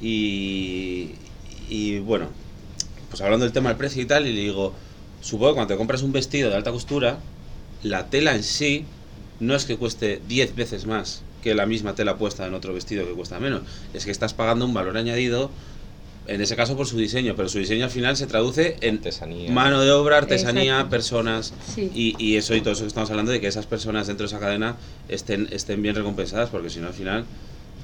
[0.00, 1.10] y,
[1.70, 2.26] y bueno,
[3.08, 4.74] pues hablando del tema del precio y tal, y le digo,
[5.22, 7.18] supongo que cuando te compras un vestido de alta costura,
[7.82, 8.84] la tela en sí
[9.40, 13.06] no es que cueste 10 veces más que la misma tela puesta en otro vestido
[13.06, 13.62] que cuesta menos,
[13.94, 15.50] es que estás pagando un valor añadido
[16.28, 19.52] En ese caso por su diseño, pero su diseño al final se traduce en Artesanía.
[19.52, 20.90] mano de obra, artesanía, Exacto.
[20.90, 21.90] personas Sí.
[21.94, 24.28] y, y eso y todo eso que estamos hablando de que esas personas dentro de
[24.28, 24.76] esa cadena
[25.08, 27.24] estén, estén bien recompensadas, porque si no al final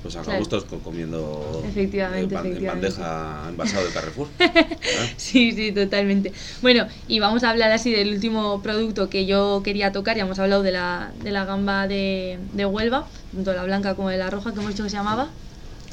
[0.03, 0.65] pues acabamos Claro.
[0.65, 4.27] todos co- comiendo Efectivamente, en, ban- en bandeja envasado del Carrefour.
[4.41, 5.15] ¿eh?
[5.17, 6.33] Sí, sí, totalmente.
[6.61, 10.17] Bueno, y vamos a hablar así del último producto que yo quería tocar.
[10.17, 14.09] Ya hemos hablado de la, de la gamba de, de Huelva, tanto la blanca como
[14.09, 15.29] de la roja, que hemos dicho que se llamaba.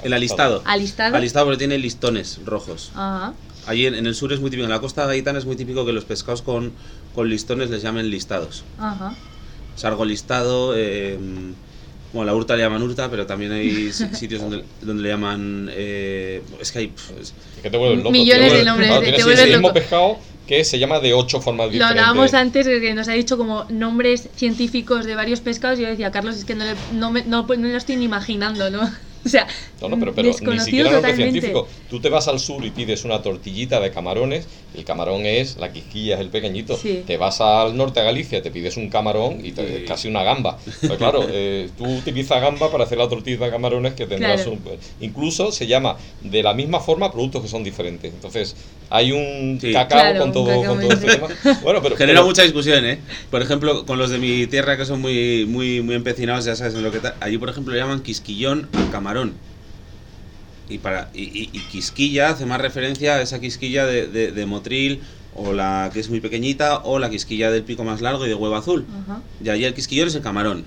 [0.04, 0.62] El alistado.
[0.66, 1.16] Alistado.
[1.16, 2.92] Alistado porque tiene listones rojos.
[2.96, 3.34] Ajá.
[3.68, 5.86] Allí en, en el sur es muy típico, en la costa gaditana es muy típico
[5.86, 6.72] que los pescados con,
[7.14, 8.64] con listones les llamen listados.
[8.80, 9.14] Ajá.
[9.76, 11.18] Sargo listado, eh,
[12.14, 15.70] bueno, la hurta le llaman hurta, pero también hay si- sitios donde, donde le llaman...
[15.72, 16.88] eh, es que hay...
[16.88, 18.12] pf, es- Que te vuelves loco.
[18.12, 19.74] Millones de nombres, claro, te vuelves el mismo loco.
[19.80, 22.00] pescado que se llama de ocho formas Lo diferentes.
[22.02, 25.78] hablábamos antes, que nos ha dicho como nombres científicos de varios pescados.
[25.78, 28.06] Y yo decía, Carlos, es que no, le- no, me, no, no lo estoy ni
[28.06, 28.82] imaginando, ¿no?
[29.26, 29.48] O sea,
[29.82, 31.32] No, no, pero, pero ni siquiera nombre totalmente.
[31.32, 31.68] científico.
[31.89, 35.72] Tú te vas al sur y pides una tortillita de camarones, el camarón es, la
[35.72, 36.78] quisquilla es el pequeñito.
[36.78, 37.04] Sí.
[37.08, 39.86] Te vas al norte a Galicia, te pides un camarón y te, Sí.
[39.86, 40.58] casi una gamba.
[40.86, 44.52] Pues claro, eh, tú utilizas gamba para hacer la tortilla de camarones que tendrás Claro.
[44.52, 44.60] un...
[45.02, 48.13] Incluso se llama de la misma forma productos que son diferentes.
[48.13, 48.56] Entonces,
[48.89, 49.72] hay un Sí.
[49.72, 51.28] cacao Claro, con todo, cacao con todo este tema.
[51.63, 51.96] Bueno, pero...
[51.96, 53.00] Genera pero- mucha discusión, ¿eh?
[53.32, 56.74] Por ejemplo, con los de mi tierra que son muy, muy, muy empecinados, ya sabes
[56.76, 57.15] en lo que tal.
[57.22, 59.34] Allí, por ejemplo, le llaman quisquillón al camarón.
[60.70, 64.46] Y, para, y, y- y quisquilla hace más referencia a esa quisquilla de, de- de
[64.46, 65.02] motril,
[65.36, 68.36] o la que es muy pequeñita, o la quisquilla del pico más largo y de
[68.36, 68.86] huevo azul.
[69.04, 69.22] Ajá.
[69.44, 70.66] Y allí el quisquillón es el camarón.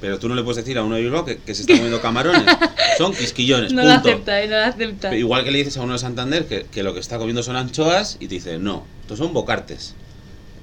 [0.00, 2.00] Pero tú no le puedes decir a uno de Bilbao que, que se está comiendo
[2.02, 2.42] camarones.
[2.98, 3.94] Son quisquillones, No punto.
[3.94, 5.08] lo acepta, eh, no lo acepta.
[5.10, 7.42] Pero Igual que le dices a uno de Santander que, que lo que está comiendo
[7.42, 9.94] son anchoas y te dice, no, estos son bocartes.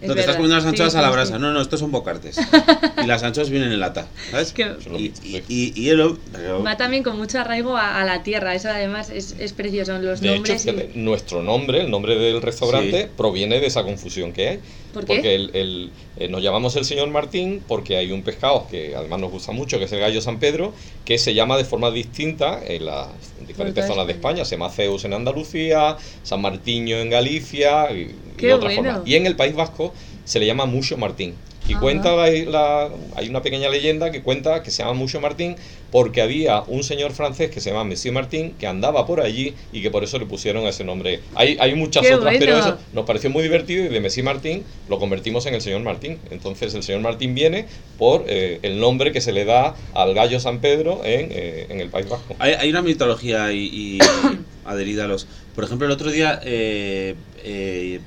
[0.02, 1.14] Es No te estás comiendo las sí, anchoas sí, a la sí.
[1.14, 1.38] brasa.
[1.38, 2.36] No, no, estos son bocartes.
[3.04, 4.08] y las anchoas vienen en lata.
[4.32, 4.52] ¿Sabes?
[4.52, 5.92] Que- Y, y, y, y
[6.32, 10.00] pero- Va también con mucho arraigo a, a la tierra, eso además es, es precioso,
[10.00, 10.66] los De hecho, nombres.
[10.66, 13.10] y- fíjate, nuestro nombre, el nombre del restaurante, Sí.
[13.16, 14.60] proviene de esa confusión que hay.
[14.92, 15.14] ¿Por qué?
[15.16, 19.20] Porque el, el- eh, nos llamamos el señor Martín porque hay un pescado que además
[19.20, 20.74] nos gusta mucho, que es el gallo San Pedro,
[21.04, 24.46] que se llama de forma distinta en las diferentes zonas de España.
[24.46, 28.70] Se llama Zeus en Andalucía, San Martiño en Galicia y, y bueno.
[28.70, 29.02] formas.
[29.06, 31.42] Y en el País Vasco se le llama Mucho Martín.
[31.72, 31.80] Y Ajá.
[31.82, 35.56] cuenta la, la- hay una pequeña leyenda que cuenta que se llama Mucho Martín
[35.90, 39.82] porque había un señor francés que se llama Monsieur Martín que andaba por allí y
[39.82, 41.22] que por eso le pusieron ese nombre.
[41.36, 44.64] Hay, hay muchas Qué otras, pero eso nos pareció muy divertido y de Monsieur Martín
[44.90, 46.18] lo convertimos en el señor Martín.
[46.30, 47.66] Entonces el señor Martín viene
[47.98, 51.80] por eh, el nombre que se le da al gallo San Pedro en, eh, en
[51.80, 52.36] el País Vasco.
[52.40, 54.00] Hay, hay una mitología y, y
[54.66, 55.26] adherida a los.
[55.56, 56.40] Por ejemplo, el otro día.
[56.44, 58.00] eh, eh,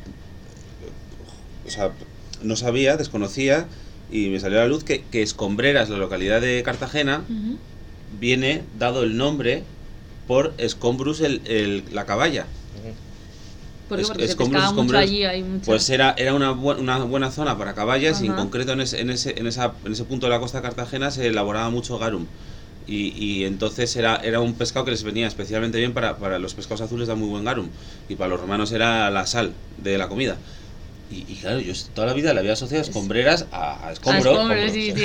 [1.67, 1.93] o sea,
[2.45, 3.67] no sabía, desconocía
[4.11, 7.25] y me salió a la luz que, que Escombreras, la localidad de Cartagena,
[8.21, 9.65] viene dado el nombre
[10.27, 12.47] por Escombrus, el, el- la caballa.
[13.89, 14.07] ¿Por qué?
[14.09, 14.35] Porque se
[14.83, 15.65] mucho allí, hay mucho.
[15.67, 19.01] Pues era, era una, bu- una buena zona para caballas y en concreto en ese,
[19.01, 21.99] en, ese, en, esa, en ese punto de la costa de Cartagena se elaboraba mucho
[21.99, 22.27] garum.
[22.87, 26.53] Y, y entonces era, era un pescado que les venía especialmente bien para, para los
[26.55, 27.69] pescados azules, da muy buen garum.
[28.09, 30.37] Y para los romanos era la sal de la comida.
[31.15, 34.33] Y, y claro, yo toda la vida le había asociado escombreras a, a Ah, escombro.
[34.33, 35.05] escombros, sí, sí,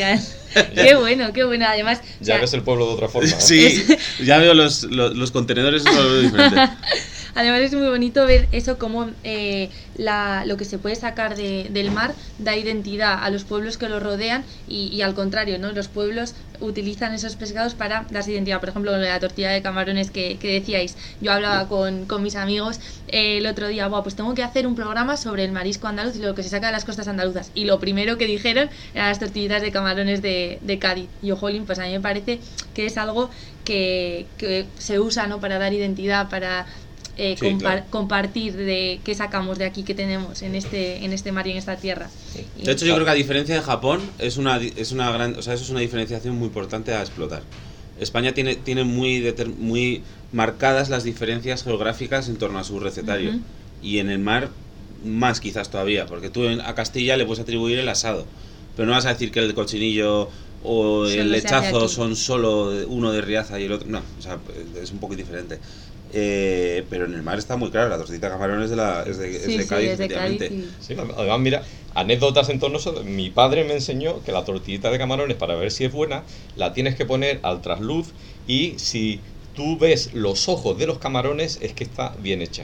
[0.75, 1.65] qué bueno, qué bueno.
[1.67, 3.29] Además, o Ya sea, ves el pueblo de otra forma.
[3.29, 3.35] ¿eh?
[3.37, 3.85] Sí,
[4.25, 6.57] ya veo los, los, los contenedores, eso lo veo diferente.
[7.33, 11.67] Además es muy bonito ver eso como eh, la, lo que se puede sacar de-
[11.71, 15.71] del mar da identidad a los pueblos que lo rodean y, al contrario, ¿no?
[15.71, 18.59] Los pueblos utilizan esos pescados para darse identidad.
[18.59, 20.97] Por ejemplo, la tortilla de camarones que, decíais.
[21.19, 24.67] Yo hablaba con, con mis amigos eh, el otro día, "Buah, pues tengo que hacer
[24.67, 27.51] un programa sobre el marisco andaluz y lo que se saca de las costas andaluzas.
[27.53, 31.09] Y lo primero que dijeron eran las tortillitas de camarones de, de Cádiz.
[31.21, 32.41] Y yo, jolín, pues a mí me parece
[32.73, 33.29] que es algo
[33.63, 35.39] que, que se usa ¿no?
[35.39, 36.65] para dar identidad, para
[37.17, 37.83] eh, Sí, compar- claro.
[37.89, 41.57] compartir de qué sacamos de aquí que tenemos en este en este mar y en
[41.57, 42.09] esta tierra.
[42.57, 45.35] Y- De hecho, yo creo que a diferencia de Japón, es una, es una gran,
[45.35, 47.43] o sea, eso es una diferenciación muy importante a explotar.
[47.99, 53.31] España tiene, tiene muy, muy marcadas las diferencias geográficas en torno a su recetario.
[53.31, 53.39] Ujú.
[53.83, 54.49] Y en el mar,
[55.03, 58.25] más quizás todavía, porque tú a Castilla le puedes atribuir el asado.
[58.75, 60.29] Pero no vas a decir que el cochinillo
[60.63, 63.87] o Solo el lechazo son solo uno de Riaza y el otro.
[63.89, 64.37] No, o sea,
[64.81, 65.59] es un poco diferente.
[66.11, 69.03] Eh, pero en el mar está muy claro, la tortita de camarones es de, la,
[69.05, 70.45] es de, es sí, de sí, Cádiz, es de Cádiz efectivamente.
[70.79, 73.03] y- Sí, además, mira, anécdotas en torno a eso.
[73.03, 76.23] Mi padre me enseñó que la tortillita de camarones, para ver si es buena,
[76.55, 78.07] la tienes que poner al trasluz
[78.47, 79.21] y si
[79.55, 82.63] tú ves los ojos de los camarones, es que está bien hecha.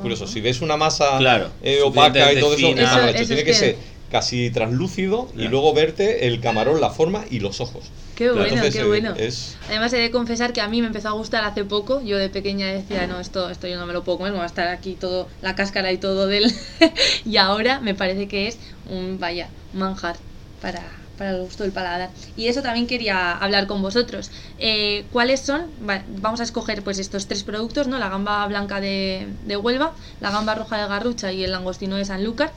[0.00, 3.22] Curioso, si ves una masa Claro, eh, opaca y todo eso, está hecho.
[3.22, 3.76] Eso- Tiene eso que es ser
[4.10, 5.48] casi translúcido y Ah.
[5.48, 7.84] luego verte el camarón, la forma y los ojos.
[8.24, 9.14] Qué bueno, Entonces, qué bueno.
[9.16, 12.02] es- Además he de confesar que a mí me empezó a gustar hace poco.
[12.02, 14.44] Yo de pequeña decía, no, esto, esto yo no me lo puedo comer, me va
[14.44, 16.52] a estar aquí todo, la cáscara y todo del...
[17.24, 18.58] y ahora me parece que es
[18.90, 20.16] un, vaya, manjar
[20.60, 20.82] para,
[21.16, 22.10] para el gusto del paladar.
[22.36, 24.30] Y eso también quería hablar con vosotros.
[24.58, 25.70] Eh, ¿Cuáles son?
[25.88, 27.98] Va- vamos a escoger pues estos tres productos, ¿no?
[27.98, 32.04] La gamba blanca de, de Huelva, la gamba roja de Garrucha y el langostino de
[32.04, 32.52] Sanlúcar.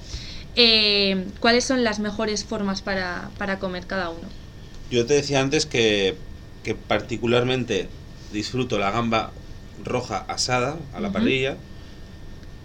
[0.56, 4.28] Eh, ¿Cuáles son las mejores formas para, para comer cada uno?
[4.92, 6.16] Yo te decía antes que,
[6.64, 7.88] que particularmente
[8.32, 9.32] disfruto la gamba
[9.84, 11.58] roja asada a la parrilla.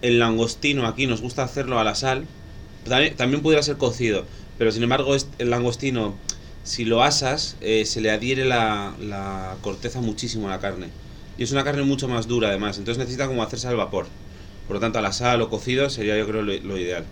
[0.03, 2.25] El langostino aquí nos gusta hacerlo a la sal.
[2.89, 4.25] También, también pudiera ser cocido,
[4.59, 6.17] pero sin embargo el langostino,
[6.65, 10.89] si lo asas, eh, se le adhiere la, la corteza muchísimo a la carne.
[11.37, 14.07] Y es una carne mucho más dura además, entonces necesita como hacerse al vapor.
[14.67, 17.05] Por lo tanto, a la sal o cocido sería yo creo lo, lo ideal.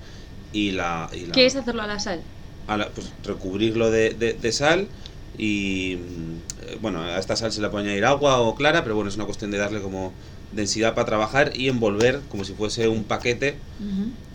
[0.52, 2.22] Y la, y la- ¿Qué es hacerlo a la sal?
[2.68, 4.88] A la- pues, recubrirlo de, de- de sal
[5.36, 9.08] y mm, bueno, a esta sal se le puede añadir agua o clara, pero bueno,
[9.10, 10.12] es una cuestión de darle como
[10.52, 13.58] densidad para trabajar y envolver como si fuese un paquete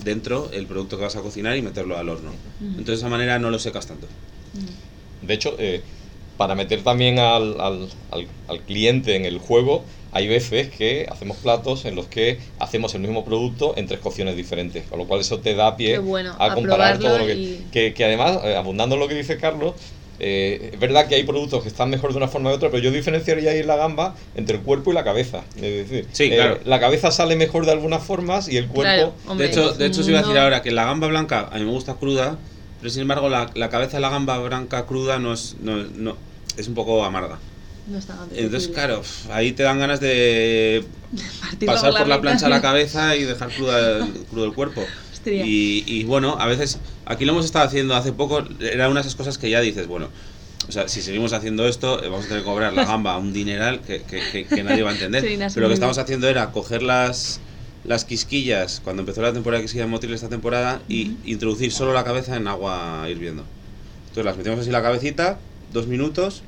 [0.04, 2.32] dentro el producto que vas a cocinar y meterlo al horno.
[2.62, 4.08] Entonces de esa manera no lo secas tanto.
[5.22, 5.84] De hecho, eh,
[6.38, 11.38] para meter también al, al- al- al cliente en el juego, hay veces que hacemos
[11.38, 15.22] platos en los que hacemos el mismo producto en tres cocciones diferentes, con lo cual
[15.22, 17.94] eso te da pie bueno, a a comparar todo lo que, y- que...
[17.94, 19.74] que además, eh, abundando en lo que dice Carlos,
[20.20, 22.82] eh, es verdad que hay productos que están mejor de una forma de otra, pero
[22.84, 25.44] yo diferenciaría ahí en la gamba entre el cuerpo y la cabeza.
[25.56, 28.82] Es decir, Sí, eh, la cabeza sale mejor de algunas formas y el cuerpo...
[28.84, 31.50] Claro, hombre, de hecho, de hecho os iba a decir ahora que la gamba blanca
[31.52, 32.38] a mí me gusta cruda,
[32.80, 36.16] pero sin embargo la, la cabeza de la gamba blanca cruda no es, no, no-
[36.58, 37.40] es un poco amarga.
[37.88, 40.86] No está Entonces, claro, ahí te dan ganas de
[41.66, 42.22] pasar por la mitad.
[42.22, 44.84] plancha la cabeza y dejar cruda el, crudo el cuerpo.
[45.26, 49.08] Y, y bueno, a veces, aquí lo hemos estado haciendo hace poco, era una de
[49.08, 50.10] esas cosas que ya dices, bueno,
[50.68, 53.18] o sea, si seguimos haciendo esto, eh, vamos a tener que cobrar la gamba a
[53.18, 55.22] un dineral que, que- que- que nadie va a entender.
[55.28, 57.40] Sí, Pero lo que estamos haciendo era coger las,
[57.86, 61.18] las quisquillas, cuando empezó la temporada de quisquillas motriles esta temporada, y Ujú.
[61.26, 63.44] introducir solo la cabeza en agua hirviendo.
[64.04, 65.40] Entonces las metemos así la cabecita,
[65.72, 66.44] dos minutos,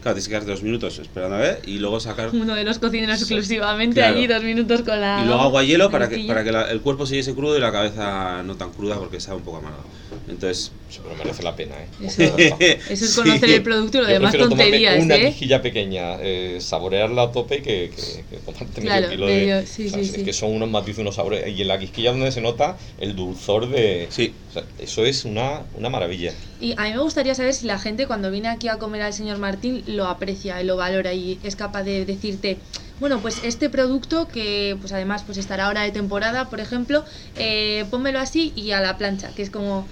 [0.00, 2.78] claro, tienes que quedarte dos minutos esperando a ver, y luego sacar Uno de los
[2.78, 4.16] cocineros exclusivamente Claro.
[4.16, 5.20] allí, dos minutos con la.
[5.22, 7.60] y luego agua y hielo para que, para que la- el cuerpo siguiese crudo y
[7.60, 9.84] la cabeza no tan cruda porque sabe un poco amarga.
[10.28, 11.86] Entonces, Sí, pero merece la pena, ¿eh?
[12.06, 13.54] Eso, eso es conocer Sí.
[13.56, 15.26] el producto y lo Yo demás tonterías, una ¿eh?
[15.34, 19.66] quijilla pequeña, eh, saborearla a tope que, que, que tomarte medio Claro, kilo medio- de...
[19.66, 20.24] sí, o sea, sí, es sí.
[20.24, 21.46] que son unos matices, unos sabores.
[21.54, 24.06] Y en la quisquilla donde se nota el dulzor de...
[24.10, 24.32] Sí.
[24.48, 26.32] O sea, eso es una, una maravilla.
[26.58, 29.12] Y a mí me gustaría saber si la gente cuando viene aquí a comer al
[29.12, 32.56] señor Martín lo aprecia y lo valora y es capaz de decirte,
[33.00, 37.04] bueno, pues este producto que pues además pues estará ahora de temporada, por ejemplo,
[37.36, 39.86] eh, pónmelo así y a la plancha, que es como...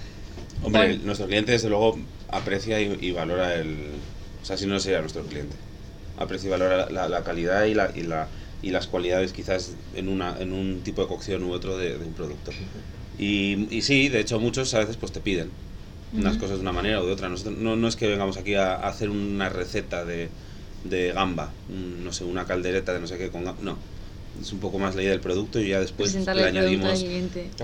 [0.63, 1.05] hombre, Bueno.
[1.05, 1.97] nuestro cliente desde luego
[2.29, 4.01] aprecia y, y valora el...
[4.41, 5.55] O sea, si no sería nuestro cliente.
[6.17, 8.27] Aprecia y valora la, la calidad y, la, y, la,
[8.61, 12.05] y las cualidades quizás en, una, en un tipo de cocción u otro de, de
[12.05, 12.51] un producto.
[13.19, 15.49] Y, y sí, de hecho muchos a veces pues te piden
[16.13, 17.29] unas cosas de una manera o de otra.
[17.29, 20.29] Nosotros- no, no es que vengamos aquí a, a hacer una receta de,
[20.83, 21.51] de gamba,
[22.03, 23.61] no sé, una caldereta de no sé qué con gamba.
[23.63, 23.77] No,
[24.41, 26.99] es un poco más la idea del producto y ya después le añadimos...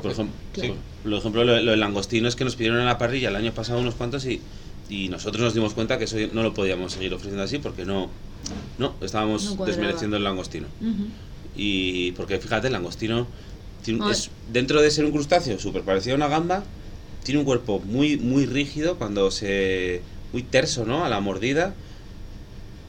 [0.01, 0.75] Por ejemplo, Claro.
[1.03, 3.53] por ejemplo lo, lo del langostino es que nos pidieron en la parrilla el año
[3.53, 4.41] pasado unos cuantos y,
[4.89, 8.09] y nosotros nos dimos cuenta que eso no lo podíamos seguir ofreciendo así porque no,
[8.79, 10.67] no estábamos No desmereciendo el langostino.
[11.55, 13.27] Y porque fíjate, el langostino
[13.83, 16.63] tiene es, dentro de ser un crustáceo súper parecido a una gamba,
[17.23, 20.01] tiene un cuerpo muy, muy rígido cuando se.
[20.31, 21.05] muy terso, ¿no?
[21.05, 21.75] A la mordida.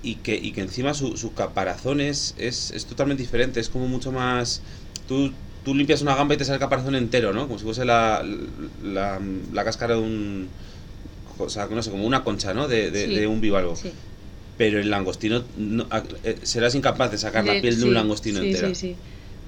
[0.04, 3.88] Y que, y que encima su, su caparazón es, es, es totalmente diferente, es como
[3.88, 4.60] mucho más.
[5.08, 5.32] Tú,
[5.64, 7.46] tú limpias una gamba y te sale el caparazón entero, ¿no?
[7.46, 8.22] Como si fuese la,
[8.82, 9.18] la,
[9.52, 10.50] la cáscara de un.
[11.38, 12.68] O sea, no sé, como una concha, ¿no?
[12.68, 13.14] De, de, Sí.
[13.14, 13.74] de un bivalvo.
[13.76, 13.90] Sí.
[14.58, 15.42] Pero el langostino.
[15.56, 15.88] no-
[16.22, 18.68] eh, serás incapaz de sacar la piel de un langostino sí, entera.
[18.68, 18.96] Sí, sí,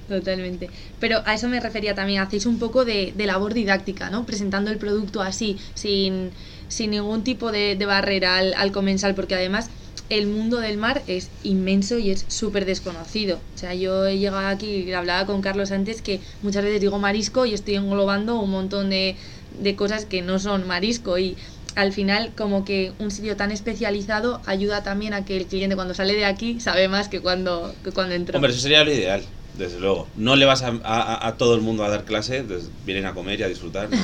[0.09, 0.69] totalmente.
[1.01, 4.25] Pero a eso me refería también, hacéis un poco de, de labor didáctica, ¿no?
[4.27, 6.31] Presentando el producto así, sin,
[6.69, 9.71] sin ningún tipo de, de barrera al, al comensal, porque además
[10.09, 13.41] el mundo del mar es inmenso y es súper desconocido.
[13.55, 16.99] O sea, yo he llegado aquí y hablaba con Carlos antes que muchas veces digo
[16.99, 19.17] marisco y estoy englobando un montón de,
[19.61, 21.37] de cosas que no son marisco y
[21.75, 25.95] al final como que un sitio tan especializado ayuda también a que el cliente cuando
[25.95, 28.37] sale de aquí sabe más que cuando, que cuando entró.
[28.37, 29.23] Hombre, eso sería lo ideal.
[29.59, 30.07] Desde luego.
[30.17, 33.15] No le vas a, a- a todo el mundo a dar clase, des- vienen a
[33.15, 33.97] comer y a disfrutar, no,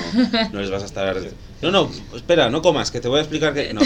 [0.53, 1.17] no les vas a estar...
[1.61, 3.73] No, no, espera, no comas, que te voy a explicar que...
[3.73, 3.81] No.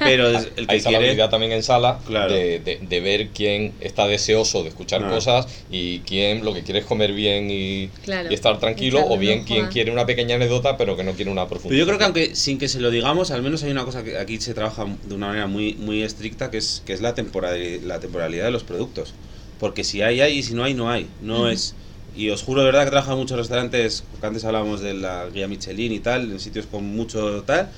[0.00, 0.96] Pero es- el que la quiere...
[0.96, 2.32] habilidad también en sala Claro.
[2.32, 6.80] de, de- de ver quién está deseoso de escuchar cosas y quién lo que quiere
[6.80, 8.30] es comer bien y, Claro.
[8.30, 11.42] y estar tranquilo, o bien quien quiere una pequeña anécdota pero que no quiere una
[11.42, 11.78] Pero profundidad.
[11.80, 14.18] yo creo que aunque sin que se lo digamos, al menos hay una cosa que
[14.18, 17.82] aquí se trabaja de una manera muy, muy estricta, que es, que es la, temporalidad,
[17.82, 19.14] la temporalidad de los productos.
[19.58, 21.06] Porque si hay, hay, y si no hay, no hay.
[21.22, 21.74] No es...
[22.16, 25.26] Y os juro de verdad que trabajo en muchos restaurantes, que antes hablábamos de la
[25.32, 27.68] guía Michelin y tal, en sitios con mucho tal,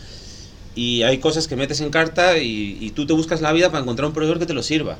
[0.76, 3.82] y hay cosas que metes en carta y, y tú te buscas la vida para
[3.82, 4.96] encontrar un proveedor que te lo sirva.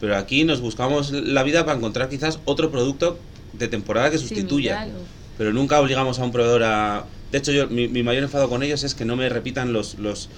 [0.00, 3.18] Pero aquí nos buscamos la vida para encontrar quizás otro producto
[3.52, 4.72] de temporada que sustituya.
[4.96, 5.04] O-
[5.38, 7.04] Pero nunca obligamos a un proveedor a...
[7.32, 9.98] De hecho, yo, mi, mi mayor enfado con ellos es que no me repitan los...
[9.98, 10.30] los...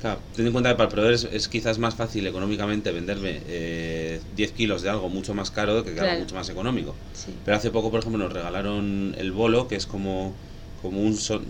[0.00, 3.40] Claro, ten en cuenta que para el proveedor es, es quizás más fácil económicamente venderme
[3.48, 6.10] eh, 10 kilos de algo mucho más caro que Claro.
[6.10, 6.94] algo mucho más económico.
[7.14, 7.34] Sí.
[7.44, 10.34] Pero hace poco, por ejemplo, nos regalaron el bolo, que es como,
[10.82, 11.16] como un...
[11.16, 11.42] Son,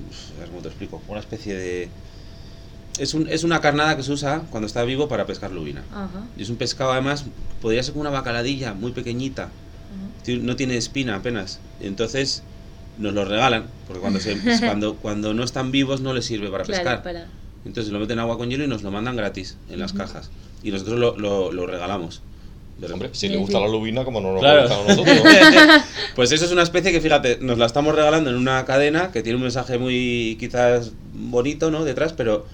[0.47, 1.03] cómo te explico.
[1.09, 1.89] Una especie de...
[2.99, 5.85] Es, un, es una carnada que se usa cuando está vivo para pescar lubina.
[5.93, 6.25] Ajá.
[6.37, 7.27] Y es un pescado, además,
[7.61, 9.45] podría ser como una bacaladilla muy pequeñita.
[9.45, 10.39] ajá.
[10.43, 11.61] No tiene espina apenas.
[11.81, 12.43] Entonces
[12.99, 16.65] nos lo regalan, porque cuando, se, cuando, cuando no están vivos no les sirve para
[16.65, 17.03] Claro, pescar.
[17.03, 17.27] para...
[17.69, 20.31] Entonces lo meten en agua con hielo y nos lo mandan gratis en las cajas.
[20.63, 22.23] Y nosotros lo, lo, lo regalamos.
[22.93, 24.63] Hombre, si le gusta la lubina, como no nos Claro.
[24.63, 25.83] gusta a nosotros.
[26.17, 29.23] pues eso es una especie que, fíjate, nos la estamos regalando en una cadena que
[29.23, 31.85] tiene un mensaje muy quizás bonito, ¿no?
[31.85, 32.47] Detrás, pero,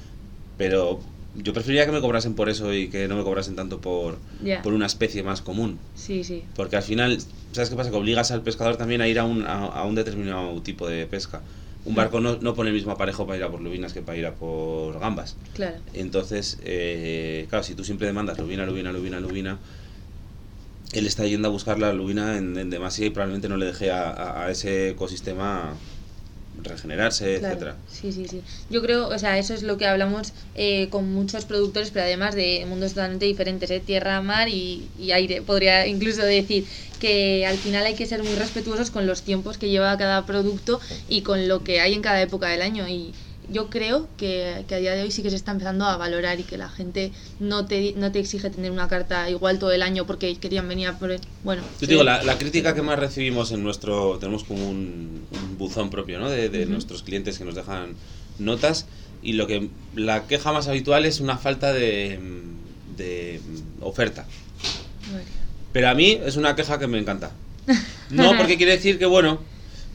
[0.59, 0.99] pero
[1.37, 4.17] yo preferiría que me cobrasen por eso y que no me cobrasen tanto por,
[4.63, 5.79] por una especie más común.
[5.95, 6.43] Sí, sí.
[6.57, 7.19] Porque al final,
[7.53, 7.91] ¿sabes qué pasa?
[7.91, 11.07] Que obligas al pescador también a ir a un, a, a un determinado tipo de
[11.07, 11.43] pesca.
[11.87, 14.17] Un barco no, no pone el mismo aparejo para ir a por lubinas que para
[14.17, 15.37] ir a por gambas.
[15.53, 15.77] Claro.
[15.93, 19.59] Entonces, eh, claro, si tú siempre demandas lubina, lubina, lubina, lubina,
[20.93, 23.91] él está yendo a buscar la lubina en, en demasía y probablemente no le deje
[23.91, 25.75] a, a- a ese ecosistema
[26.63, 27.77] regenerarse, Claro, etcétera.
[27.91, 28.43] Sí, sí, sí.
[28.71, 32.35] Yo creo, o sea, eso es lo que hablamos eh, con muchos productores, pero además
[32.35, 33.81] de mundos totalmente diferentes, ¿eh?
[33.81, 35.43] tierra, mar y, y aire.
[35.43, 36.67] Podría incluso decir
[36.99, 40.81] que al final hay que ser muy respetuosos con los tiempos que lleva cada producto
[41.09, 42.89] y con lo que hay en cada época del año.
[42.89, 43.13] Y
[43.51, 46.41] yo creo que, que a día de hoy sí que se está empezando a valorar
[46.41, 49.83] y que la gente no te, no te exige tener una carta igual todo el
[49.83, 51.15] año porque querían venir a por...
[51.43, 54.19] Bueno, Yo digo, la, la crítica que más recibimos en nuestro.
[54.19, 56.31] Tenemos como un, un buzón propio, ¿no?
[56.31, 56.73] De, de Ujú.
[56.73, 57.95] nuestros clientes que nos dejan
[58.39, 58.87] notas.
[59.23, 59.69] Y lo que.
[59.95, 62.19] La queja más habitual es una falta de.
[62.97, 63.41] de
[63.81, 64.27] oferta.
[65.11, 65.25] Bueno.
[65.73, 67.31] Pero a mí es una queja que me encanta.
[68.11, 69.41] No, porque quiere decir que, bueno,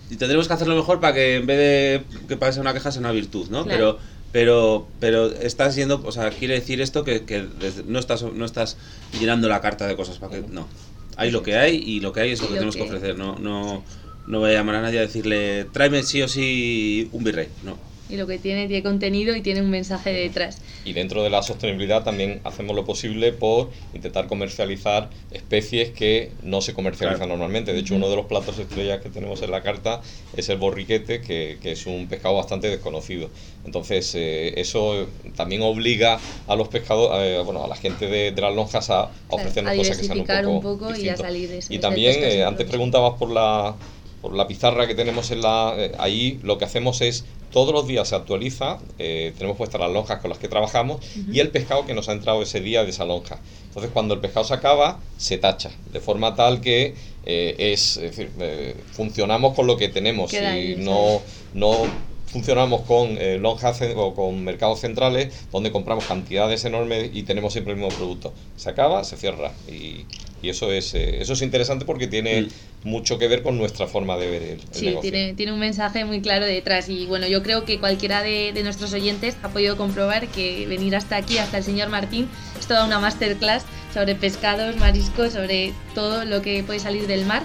[0.09, 2.91] y tendremos que hacerlo mejor para que en vez de que para ser una queja
[2.91, 3.63] sea una virtud, ¿no?
[3.65, 3.99] Claro.
[4.31, 7.45] Pero, pero, pero estás yendo, o sea, quiere decir esto que, que
[7.87, 8.77] no, estás, no estás
[9.19, 10.47] llenando la carta de cosas para que.
[10.49, 10.67] No.
[11.15, 13.17] Hay lo que hay y lo que hay es lo que tenemos que que- ofrecer.
[13.17, 13.83] No, no,
[14.27, 17.47] no voy a llamar a nadie a decirle, tráeme sí o sí un virrey.
[17.63, 17.77] No.
[18.09, 20.57] Y lo que tiene, tiene contenido y tiene un mensaje detrás.
[20.83, 26.61] Y dentro de la sostenibilidad también hacemos lo posible por intentar comercializar especies que no
[26.61, 27.29] se comercializan Claro.
[27.33, 27.71] normalmente.
[27.71, 30.01] De hecho, uno de los platos estrellas que tenemos en la carta
[30.35, 33.29] es el borriquete, que, que es un pescado bastante desconocido.
[33.65, 38.55] Entonces, eh, eso también obliga a los pescadores, bueno, a la gente de, de las
[38.55, 41.49] lonjas a, a ofrecernos a cosas que sean un poco, un poco y a salir
[41.49, 43.75] de Y también, eh, antes preguntabas por la,
[44.21, 47.87] por la pizarra que tenemos en la, eh, ahí, lo que hacemos es todos los
[47.87, 51.01] días se actualiza, eh, tenemos puestas las lonjas con las que trabajamos
[51.31, 53.39] y el pescado que nos ha entrado ese día de esa lonja.
[53.67, 56.93] Entonces cuando el pescado se acaba, se tacha, de forma tal que
[57.25, 61.21] eh, es, es decir, eh, funcionamos con lo que tenemos Queda y ahí, no,
[61.53, 61.85] no
[62.27, 67.73] funcionamos con eh, lonjas o con mercados centrales donde compramos cantidades enormes y tenemos siempre
[67.73, 68.33] el mismo producto.
[68.55, 70.05] Se acaba, se cierra y,
[70.41, 72.47] y eso es eh, eso es interesante porque tiene Mm.
[72.89, 75.11] mucho que ver con nuestra forma de ver el, el Sí, negocio.
[75.11, 78.63] tiene, tiene un mensaje muy claro detrás y bueno, yo creo que cualquiera de, de
[78.63, 82.85] nuestros oyentes ha podido comprobar que venir hasta aquí, hasta el señor Martín, es toda
[82.85, 87.43] una masterclass sobre pescados, mariscos, sobre todo lo que puede salir del mar.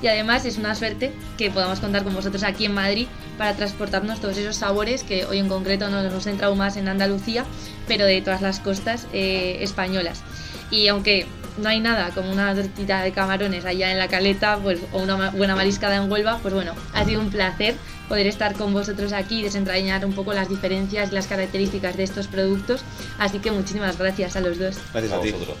[0.00, 4.20] Y además es una suerte que podamos contar con vosotros aquí en Madrid para transportarnos
[4.20, 7.44] todos esos sabores que hoy en concreto no nos hemos centrado más en Andalucía,
[7.88, 10.22] pero de todas las costas eh, españolas.
[10.70, 11.26] Y aunque
[11.58, 15.30] no hay nada como una tortita de camarones allá en la caleta pues, o una
[15.30, 17.76] buena mariscada en Huelva, pues bueno, ha sido un placer
[18.08, 22.04] poder estar con vosotros aquí y desentrañar un poco las diferencias y las características de
[22.04, 22.82] estos productos.
[23.18, 24.76] Así que muchísimas gracias a los dos.
[24.92, 25.56] Gracias A vosotros.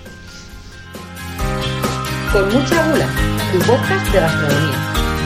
[2.32, 3.08] Con mucha gula,
[3.52, 5.17] tu podcast de gastronomía.